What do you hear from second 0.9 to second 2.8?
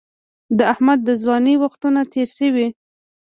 د ځوانۍ وختونه تېر شوي